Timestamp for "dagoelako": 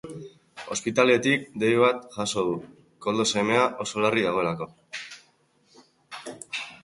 4.29-4.69